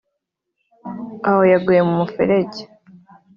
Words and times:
aho 1.27 1.41
yaguye 1.51 1.81
mu 1.87 1.93
muferege 1.99 2.61